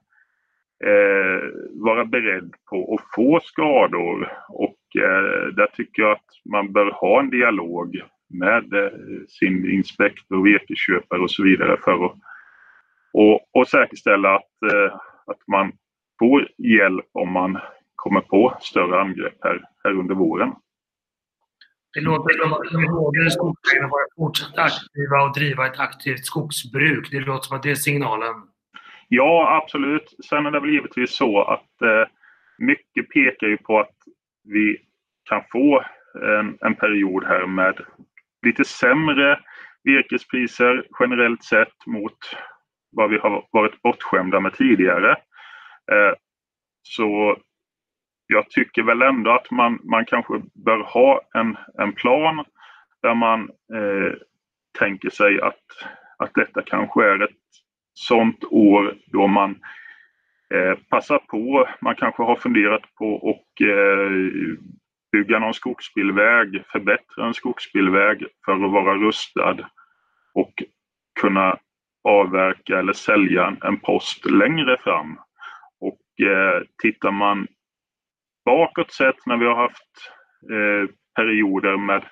eh, 0.83 1.49
vara 1.73 2.05
beredd 2.05 2.53
på 2.69 2.95
att 2.95 3.15
få 3.15 3.39
skador 3.43 4.33
och 4.49 5.01
eh, 5.01 5.53
där 5.55 5.67
tycker 5.73 6.01
jag 6.01 6.11
att 6.11 6.51
man 6.51 6.73
bör 6.73 6.91
ha 6.91 7.19
en 7.19 7.29
dialog 7.29 8.01
med 8.29 8.73
eh, 8.73 8.89
sin 9.27 9.71
inspektor, 9.71 10.43
virkesköpare 10.43 11.21
och 11.21 11.31
så 11.31 11.43
vidare 11.43 11.77
för 11.83 12.05
att 12.05 12.15
och, 13.13 13.39
och 13.53 13.67
säkerställa 13.67 14.35
att, 14.35 14.71
eh, 14.73 14.95
att 15.25 15.47
man 15.47 15.71
får 16.19 16.47
hjälp 16.57 17.05
om 17.11 17.31
man 17.31 17.57
kommer 17.95 18.21
på 18.21 18.57
större 18.61 19.01
angrepp 19.01 19.37
här, 19.41 19.61
här 19.83 19.91
under 19.91 20.15
våren. 20.15 20.51
Det 21.93 22.01
låter 22.01 22.33
som 22.33 22.53
att 22.53 22.71
de 22.71 22.81
råder 22.81 23.29
skogsägarna 23.29 23.87
vara 23.87 24.05
fortsatt 24.15 24.57
aktiva 24.57 25.23
och 25.23 25.33
driva 25.33 25.67
ett 25.67 25.79
aktivt 25.79 26.25
skogsbruk. 26.25 27.11
Det 27.11 27.19
låter 27.19 27.47
som 27.47 27.57
att 27.57 27.63
det 27.63 27.71
är 27.71 27.75
signalen. 27.75 28.35
Ja, 29.07 29.61
absolut. 29.63 30.15
Sen 30.29 30.45
är 30.45 30.51
det 30.51 30.59
väl 30.59 30.69
givetvis 30.69 31.15
så 31.15 31.41
att 31.41 31.81
eh, 31.81 32.07
mycket 32.57 33.09
pekar 33.09 33.47
ju 33.47 33.57
på 33.57 33.79
att 33.79 33.95
vi 34.43 34.77
kan 35.29 35.41
få 35.51 35.83
en, 36.39 36.57
en 36.61 36.75
period 36.75 37.23
här 37.23 37.45
med 37.47 37.79
lite 38.45 38.65
sämre 38.65 39.39
virkespriser 39.83 40.87
generellt 40.99 41.43
sett 41.43 41.85
mot 41.85 42.17
vad 42.91 43.09
vi 43.09 43.17
har 43.17 43.47
varit 43.51 43.81
bortskämda 43.81 44.39
med 44.39 44.53
tidigare. 44.53 45.11
Eh, 45.91 46.13
så 46.83 47.37
jag 48.27 48.49
tycker 48.49 48.83
väl 48.83 49.01
ändå 49.01 49.31
att 49.31 49.51
man, 49.51 49.79
man 49.83 50.05
kanske 50.05 50.33
bör 50.53 50.79
ha 50.79 51.21
en, 51.33 51.57
en 51.77 51.93
plan 51.93 52.45
där 53.01 53.15
man 53.15 53.41
eh, 53.73 54.13
tänker 54.79 55.09
sig 55.09 55.41
att, 55.41 55.63
att 56.17 56.33
detta 56.33 56.61
kanske 56.61 57.03
är 57.03 57.23
ett 57.23 57.31
sånt 57.95 58.43
år 58.43 58.95
då 59.05 59.27
man 59.27 59.51
eh, 60.53 60.77
passar 60.89 61.17
på. 61.17 61.67
Man 61.81 61.95
kanske 61.95 62.23
har 62.23 62.35
funderat 62.35 62.95
på 62.95 63.29
att 63.29 63.67
eh, 63.67 64.09
bygga 65.11 65.39
någon 65.39 65.53
skogsbilväg, 65.53 66.63
förbättra 66.71 67.27
en 67.27 67.33
skogsbilväg 67.33 68.25
för 68.45 68.51
att 68.51 68.71
vara 68.71 68.95
rustad 68.95 69.69
och 70.33 70.63
kunna 71.19 71.57
avverka 72.03 72.79
eller 72.79 72.93
sälja 72.93 73.57
en 73.63 73.79
post 73.79 74.25
längre 74.25 74.77
fram. 74.77 75.17
Och 75.79 76.25
eh, 76.25 76.61
tittar 76.81 77.11
man 77.11 77.47
bakåt 78.45 78.91
sett 78.91 79.25
när 79.25 79.37
vi 79.37 79.45
har 79.45 79.55
haft 79.55 80.11
eh, 80.51 80.95
perioder 81.15 81.77
med, 81.77 82.03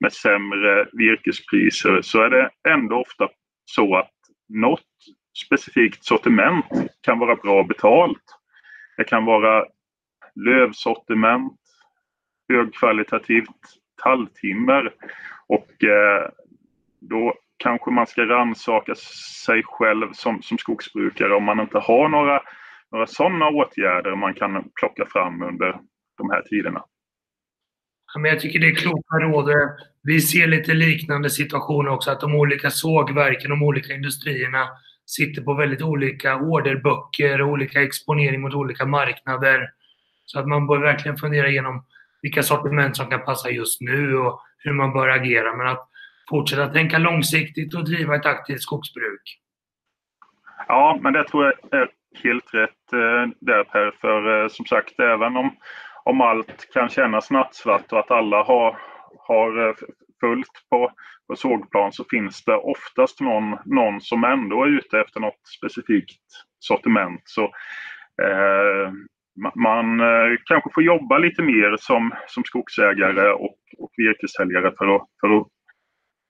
med 0.00 0.12
sämre 0.12 0.88
virkespriser 0.92 2.02
så 2.02 2.22
är 2.22 2.30
det 2.30 2.50
ändå 2.68 2.96
ofta 2.96 3.28
så 3.64 3.96
att 3.96 4.10
något 4.48 4.86
specifikt 5.46 6.04
sortiment 6.04 6.64
kan 7.00 7.18
vara 7.18 7.36
bra 7.36 7.62
betalt. 7.62 8.22
Det 8.96 9.04
kan 9.04 9.24
vara 9.24 9.66
lövsortiment, 10.34 11.60
högkvalitativt 12.48 13.80
talltimmer 14.02 14.94
och 15.46 15.84
eh, 15.84 16.28
då 17.00 17.34
kanske 17.56 17.90
man 17.90 18.06
ska 18.06 18.22
rannsaka 18.22 18.94
sig 19.44 19.62
själv 19.64 20.12
som, 20.12 20.42
som 20.42 20.58
skogsbrukare 20.58 21.34
om 21.34 21.44
man 21.44 21.60
inte 21.60 21.78
har 21.78 22.08
några, 22.08 22.42
några 22.92 23.06
sådana 23.06 23.48
åtgärder 23.48 24.16
man 24.16 24.34
kan 24.34 24.70
plocka 24.74 25.06
fram 25.06 25.42
under 25.42 25.80
de 26.18 26.30
här 26.30 26.42
tiderna. 26.42 26.84
Ja, 28.14 28.20
men 28.20 28.30
jag 28.30 28.40
tycker 28.40 28.58
det 28.58 28.66
är 28.66 28.74
kloka 28.74 29.16
råd. 29.16 29.50
Vi 30.02 30.20
ser 30.20 30.46
lite 30.46 30.74
liknande 30.74 31.30
situationer 31.30 31.90
också, 31.90 32.10
att 32.10 32.20
de 32.20 32.34
olika 32.34 32.70
sågverken, 32.70 33.50
de 33.50 33.62
olika 33.62 33.94
industrierna 33.94 34.68
sitter 35.10 35.42
på 35.42 35.54
väldigt 35.54 35.82
olika 35.82 36.36
orderböcker 36.36 37.40
och 37.40 37.48
olika 37.48 37.82
exponering 37.82 38.40
mot 38.40 38.54
olika 38.54 38.86
marknader. 38.86 39.70
Så 40.24 40.38
att 40.38 40.46
man 40.46 40.66
bör 40.66 40.78
verkligen 40.78 41.16
fundera 41.16 41.48
igenom 41.48 41.84
vilka 42.22 42.42
sortiment 42.42 42.96
som 42.96 43.10
kan 43.10 43.24
passa 43.24 43.50
just 43.50 43.80
nu 43.80 44.16
och 44.16 44.40
hur 44.58 44.72
man 44.72 44.92
bör 44.92 45.08
agera. 45.08 45.56
Men 45.56 45.66
att 45.66 45.88
fortsätta 46.28 46.66
tänka 46.66 46.98
långsiktigt 46.98 47.74
och 47.74 47.84
driva 47.84 48.16
ett 48.16 48.26
aktivt 48.26 48.62
skogsbruk. 48.62 49.38
Ja, 50.68 50.98
men 51.02 51.12
det 51.12 51.24
tror 51.24 51.44
jag 51.44 51.80
är 51.80 51.88
helt 52.22 52.54
rätt 52.54 52.92
eh, 52.92 53.32
där 53.40 53.64
Per. 53.64 53.90
För 54.00 54.42
eh, 54.42 54.48
som 54.48 54.66
sagt, 54.66 55.00
även 55.00 55.36
om, 55.36 55.56
om 56.04 56.20
allt 56.20 56.72
kan 56.72 56.88
kännas 56.88 57.30
nattsvart 57.30 57.92
och 57.92 57.98
att 57.98 58.10
alla 58.10 58.42
har, 58.42 58.78
har 59.18 59.68
eh, 59.68 59.74
fullt 60.20 60.66
på, 60.70 60.90
på 61.26 61.36
sågplan 61.36 61.92
så 61.92 62.04
finns 62.10 62.44
det 62.44 62.56
oftast 62.56 63.20
någon, 63.20 63.56
någon 63.64 64.00
som 64.00 64.24
ändå 64.24 64.64
är 64.64 64.68
ute 64.68 65.00
efter 65.00 65.20
något 65.20 65.48
specifikt 65.58 66.20
sortiment. 66.58 67.22
Så 67.24 67.42
eh, 68.22 68.92
man 69.54 70.00
eh, 70.00 70.36
kanske 70.44 70.70
får 70.74 70.82
jobba 70.82 71.18
lite 71.18 71.42
mer 71.42 71.76
som, 71.80 72.14
som 72.26 72.44
skogsägare 72.44 73.30
och, 73.32 73.56
och 73.78 73.90
virkessäljare 73.96 74.72
för 74.78 74.96
att, 74.96 75.06
för 75.20 75.36
att 75.36 75.46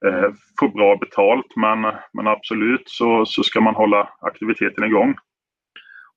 eh, 0.07 0.31
få 0.61 0.69
bra 0.69 0.97
betalt. 0.97 1.57
Men, 1.57 1.81
men 2.13 2.27
absolut 2.27 2.83
så, 2.89 3.27
så 3.27 3.43
ska 3.43 3.61
man 3.61 3.75
hålla 3.75 4.09
aktiviteten 4.21 4.85
igång. 4.85 5.15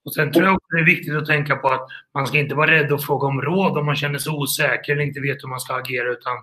Och 0.05 0.13
Sen 0.13 0.31
tror 0.31 0.45
jag 0.45 0.55
också 0.55 0.67
det 0.75 0.81
är 0.81 0.85
viktigt 0.85 1.15
att 1.15 1.25
tänka 1.25 1.55
på 1.55 1.67
att 1.67 1.87
man 2.13 2.27
ska 2.27 2.37
inte 2.37 2.55
vara 2.55 2.71
rädd 2.71 2.93
att 2.93 3.05
fråga 3.05 3.27
om 3.27 3.41
råd 3.41 3.77
om 3.77 3.85
man 3.85 3.95
känner 3.95 4.19
sig 4.19 4.33
osäker 4.33 4.93
eller 4.93 5.03
inte 5.03 5.21
vet 5.21 5.43
hur 5.43 5.49
man 5.49 5.59
ska 5.59 5.73
agera 5.73 6.11
utan 6.11 6.33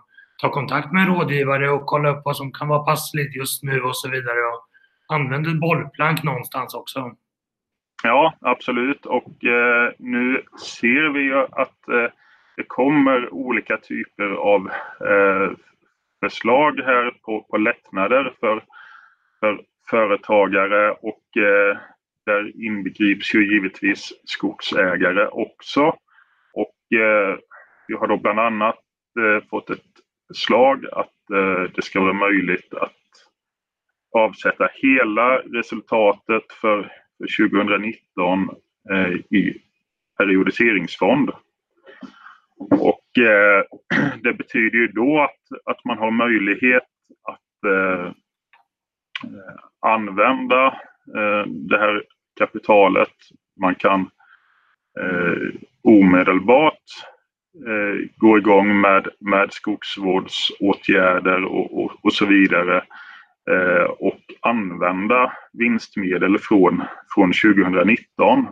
ta 0.40 0.50
kontakt 0.50 0.92
med 0.92 1.02
en 1.02 1.14
rådgivare 1.14 1.70
och 1.70 1.86
kolla 1.86 2.08
upp 2.08 2.22
vad 2.24 2.36
som 2.36 2.52
kan 2.52 2.68
vara 2.68 2.84
passligt 2.84 3.36
just 3.36 3.62
nu 3.62 3.82
och 3.82 3.96
så 3.96 4.10
vidare. 4.10 4.40
Och 4.40 4.66
använd 5.14 5.46
ett 5.46 5.60
bollplank 5.60 6.22
någonstans 6.22 6.74
också. 6.74 7.12
Ja, 8.02 8.34
absolut. 8.40 9.06
Och 9.06 9.44
eh, 9.44 9.92
nu 9.98 10.42
ser 10.58 11.12
vi 11.12 11.20
ju 11.20 11.38
att 11.38 11.88
eh, 11.88 12.10
det 12.56 12.64
kommer 12.66 13.34
olika 13.34 13.76
typer 13.76 14.30
av 14.30 14.70
eh, 15.06 15.50
förslag 16.20 16.80
här 16.80 17.10
på, 17.22 17.42
på 17.42 17.56
lättnader 17.56 18.34
för, 18.40 18.64
för 19.40 19.60
företagare 19.90 20.90
och 20.90 21.36
eh, 21.36 21.78
där 22.26 22.64
inbegrips 22.66 23.34
ju 23.34 23.54
givetvis 23.54 24.12
skogsägare 24.24 25.26
också. 25.26 25.96
Och 26.52 26.98
eh, 26.98 27.38
vi 27.88 27.94
har 27.94 28.06
då 28.06 28.16
bland 28.16 28.40
annat 28.40 28.78
eh, 29.18 29.48
fått 29.50 29.70
ett 29.70 29.82
förslag 30.30 30.86
att 30.92 31.30
eh, 31.30 31.72
det 31.74 31.82
ska 31.82 32.00
vara 32.00 32.12
möjligt 32.12 32.74
att 32.74 32.92
avsätta 34.12 34.68
hela 34.74 35.38
resultatet 35.38 36.52
för, 36.60 36.92
för 37.18 37.48
2019 37.48 38.50
eh, 38.90 39.12
i 39.38 39.62
periodiseringsfond. 40.18 41.30
Och 42.70 43.18
eh, 43.18 43.64
det 44.22 44.32
betyder 44.32 44.78
ju 44.78 44.86
då 44.86 45.20
att, 45.20 45.70
att 45.70 45.84
man 45.84 45.98
har 45.98 46.10
möjlighet 46.10 46.88
att 47.22 47.64
eh, 47.66 48.06
eh 49.24 49.54
använda 49.82 50.66
eh, 51.16 51.46
det 51.46 51.78
här 51.78 52.04
kapitalet. 52.38 53.14
Man 53.60 53.74
kan 53.74 54.00
eh, 55.00 55.60
omedelbart 55.82 56.82
eh, 57.66 58.08
gå 58.16 58.38
igång 58.38 58.80
med, 58.80 59.08
med 59.20 59.52
skogsvårdsåtgärder 59.52 61.44
och, 61.44 61.82
och, 61.84 61.92
och 62.02 62.12
så 62.12 62.26
vidare 62.26 62.84
eh, 63.50 63.84
och 63.84 64.20
använda 64.40 65.32
vinstmedel 65.52 66.38
från, 66.38 66.82
från 67.14 67.32
2019. 67.32 68.46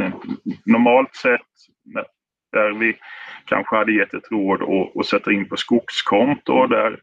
Eh, 0.00 0.12
normalt 0.66 1.14
sett 1.14 1.40
där 2.52 2.70
vi 2.70 2.96
kanske 3.44 3.76
hade 3.76 3.92
gett 3.92 4.14
ett 4.14 4.30
råd 4.30 4.90
att 4.94 5.06
sätta 5.06 5.32
in 5.32 5.48
på 5.48 5.56
skogskonto 5.56 6.66
där 6.66 7.00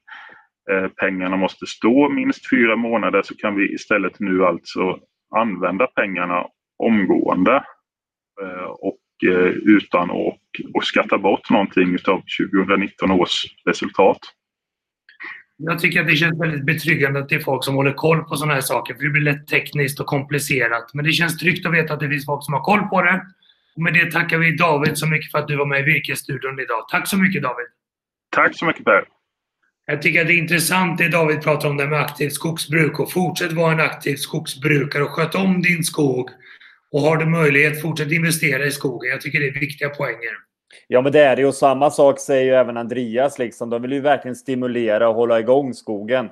eh, 0.72 0.88
pengarna 0.88 1.38
måste 1.38 1.66
stå 1.66 2.10
minst 2.10 2.50
fyra 2.50 2.76
månader 2.76 3.22
så 3.22 3.36
kan 3.36 3.56
vi 3.56 3.74
istället 3.74 4.20
nu 4.20 4.46
alltså 4.46 5.00
använda 5.36 5.88
pengarna 5.88 6.48
omgående. 6.78 7.64
Eh, 8.42 8.66
och 8.66 8.98
utan 9.24 10.12
att 10.12 10.40
och 10.74 10.84
skatta 10.84 11.18
bort 11.18 11.50
någonting 11.50 11.98
av 12.08 12.24
2019 12.54 13.12
års 13.12 13.46
resultat. 13.66 14.20
Jag 15.58 15.80
tycker 15.80 16.02
att 16.02 16.08
det 16.08 16.16
känns 16.16 16.42
väldigt 16.42 16.66
betryggande 16.66 17.20
att 17.20 17.30
det 17.30 17.36
är 17.36 17.40
folk 17.40 17.64
som 17.64 17.76
håller 17.76 17.94
koll 17.94 18.24
på 18.24 18.36
sådana 18.36 18.54
här 18.54 18.62
saker. 18.62 18.94
För 18.94 19.04
det 19.04 19.10
blir 19.10 19.22
lätt 19.22 19.48
tekniskt 19.48 20.00
och 20.00 20.06
komplicerat. 20.06 20.94
Men 20.94 21.06
det 21.06 21.12
känns 21.12 21.38
tryggt 21.38 21.66
att 21.66 21.74
veta 21.74 21.94
att 21.94 22.00
det 22.00 22.10
finns 22.10 22.26
folk 22.26 22.46
som 22.46 22.54
har 22.54 22.62
koll 22.62 22.82
på 22.82 23.02
det. 23.02 23.22
Och 23.76 23.82
med 23.82 23.94
det 23.94 24.12
tackar 24.12 24.38
vi 24.38 24.56
David 24.56 24.98
så 24.98 25.08
mycket 25.08 25.32
för 25.32 25.40
att 25.40 25.48
du 25.48 25.56
var 25.56 25.66
med 25.66 25.80
i 25.80 25.84
Virkesstudion 25.84 26.60
idag. 26.60 26.86
Tack 26.92 27.08
så 27.08 27.18
mycket 27.18 27.44
David! 27.44 27.66
Tack 28.36 28.58
så 28.58 28.66
mycket 28.66 28.86
Per! 28.86 29.06
Jag 29.88 30.02
tycker 30.02 30.22
att 30.22 30.28
det 30.28 30.34
är 30.34 30.38
intressant 30.38 30.98
det 30.98 31.10
David 31.10 31.42
pratar 31.42 31.70
om 31.70 31.78
det 31.78 31.88
med 31.88 32.00
aktivt 32.00 32.34
skogsbruk. 32.34 33.00
Och 33.00 33.12
fortsätt 33.12 33.52
vara 33.52 33.74
en 33.74 33.80
aktiv 33.80 34.16
skogsbrukare 34.16 35.04
och 35.04 35.10
sköt 35.10 35.36
om 35.36 35.62
din 35.62 35.84
skog. 35.84 36.30
Och 36.96 37.02
har 37.02 37.18
du 37.18 37.26
möjlighet, 37.26 37.82
fortsätt 37.82 38.12
investera 38.12 38.66
i 38.66 38.72
skogen. 38.72 39.12
Jag 39.12 39.22
tycker 39.22 39.40
det 39.40 39.48
är 39.48 39.60
viktiga 39.60 39.90
poänger. 39.90 40.32
Ja, 40.88 41.02
men 41.02 41.12
det 41.12 41.20
är 41.20 41.36
det. 41.36 41.46
Och 41.46 41.56
samma 41.56 41.92
sak 41.92 42.20
säger 42.20 42.44
ju 42.44 42.52
även 42.52 42.78
Andreas. 42.78 43.40
Liksom. 43.40 43.70
De 43.70 43.82
vill 43.82 43.92
ju 43.92 44.02
verkligen 44.02 44.36
stimulera 44.36 45.10
och 45.10 45.16
hålla 45.16 45.40
igång 45.40 45.74
skogen. 45.74 46.30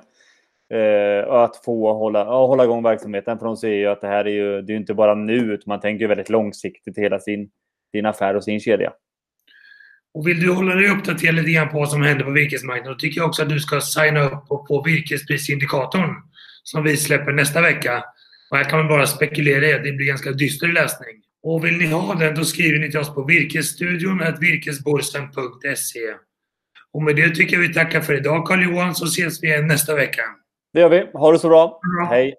Eh, 0.74 1.28
och 1.28 1.44
att 1.44 1.64
få 1.64 1.92
hålla, 1.92 2.18
ja, 2.18 2.46
hålla 2.46 2.64
igång 2.64 2.82
verksamheten. 2.82 3.38
För 3.38 3.46
de 3.46 3.56
säger 3.56 3.76
ju 3.76 3.86
att 3.86 4.00
det 4.00 4.06
här 4.06 4.24
är 4.24 4.30
ju 4.30 4.62
det 4.62 4.72
är 4.72 4.76
inte 4.76 4.94
bara 4.94 5.14
nu, 5.14 5.36
utan 5.36 5.64
man 5.66 5.80
tänker 5.80 6.08
väldigt 6.08 6.30
långsiktigt 6.30 6.98
hela 6.98 7.18
sin, 7.18 7.50
sin 7.92 8.06
affär 8.06 8.36
och 8.36 8.44
sin 8.44 8.60
kedja. 8.60 8.92
Och 10.14 10.28
vill 10.28 10.40
du 10.40 10.52
hålla 10.52 10.74
dig 10.74 10.88
uppdaterad 10.88 11.34
lite 11.34 11.50
grann 11.50 11.68
på 11.68 11.78
vad 11.78 11.90
som 11.90 12.02
händer 12.02 12.24
på 12.24 12.30
virkesmarknaden, 12.30 12.92
då 12.92 12.98
tycker 12.98 13.20
jag 13.20 13.28
också 13.28 13.42
att 13.42 13.48
du 13.48 13.60
ska 13.60 13.80
signa 13.80 14.24
upp 14.24 14.48
på, 14.48 14.66
på 14.66 14.82
virkesprisindikatorn 14.82 16.10
som 16.62 16.84
vi 16.84 16.96
släpper 16.96 17.32
nästa 17.32 17.60
vecka. 17.60 18.04
Och 18.50 18.56
här 18.56 18.64
kan 18.64 18.78
man 18.78 18.88
bara 18.88 19.06
spekulera 19.06 19.66
i 19.66 19.74
att 19.74 19.84
det 19.84 19.92
blir 19.92 20.06
ganska 20.06 20.32
dyster 20.32 20.68
läsning. 20.68 21.22
Och 21.42 21.64
vill 21.64 21.78
ni 21.78 21.86
ha 21.86 22.14
den, 22.14 22.34
då 22.34 22.44
skriver 22.44 22.78
ni 22.78 22.90
till 22.90 23.00
oss 23.00 23.14
på 23.14 23.24
virkesstudion 23.24 24.22
virkesborsen.se. 24.40 26.14
Och 26.92 27.02
med 27.02 27.16
det 27.16 27.30
tycker 27.30 27.56
jag 27.56 27.60
vi 27.60 27.74
tackar 27.74 28.00
för 28.00 28.14
idag 28.14 28.46
Karl-Johan, 28.46 28.94
så 28.94 29.04
ses 29.04 29.42
vi 29.42 29.46
igen 29.46 29.66
nästa 29.66 29.94
vecka. 29.94 30.22
Det 30.72 30.80
gör 30.80 30.88
vi. 30.88 31.10
Ha 31.12 31.32
det 31.32 31.38
så 31.38 31.48
bra. 31.48 31.80
bra. 31.98 32.08
Hej. 32.10 32.34